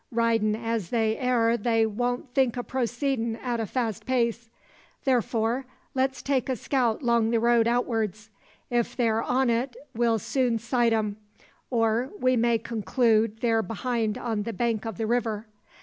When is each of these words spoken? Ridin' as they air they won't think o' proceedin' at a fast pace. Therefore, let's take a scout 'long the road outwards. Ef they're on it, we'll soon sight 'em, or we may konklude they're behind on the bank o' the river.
Ridin' 0.09 0.55
as 0.55 0.89
they 0.89 1.15
air 1.19 1.55
they 1.55 1.85
won't 1.85 2.33
think 2.33 2.57
o' 2.57 2.63
proceedin' 2.63 3.35
at 3.35 3.59
a 3.59 3.67
fast 3.67 4.03
pace. 4.07 4.49
Therefore, 5.03 5.67
let's 5.93 6.23
take 6.23 6.49
a 6.49 6.55
scout 6.55 7.03
'long 7.03 7.29
the 7.29 7.39
road 7.39 7.67
outwards. 7.67 8.31
Ef 8.71 8.95
they're 8.97 9.21
on 9.21 9.51
it, 9.51 9.75
we'll 9.93 10.17
soon 10.17 10.57
sight 10.57 10.91
'em, 10.91 11.17
or 11.69 12.09
we 12.19 12.35
may 12.35 12.57
konklude 12.57 13.41
they're 13.41 13.61
behind 13.61 14.17
on 14.17 14.41
the 14.41 14.53
bank 14.53 14.87
o' 14.87 14.91
the 14.91 15.05
river. 15.05 15.45